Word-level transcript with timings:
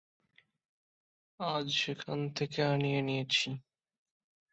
আজ 1.39 1.65
সেখান 1.75 2.19
থেকে 2.35 2.59
আনিয়ে 2.65 3.01
নিয়েছি। 3.01 3.49